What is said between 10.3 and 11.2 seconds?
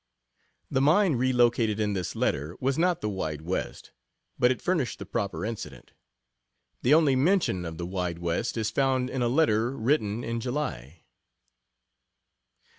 July.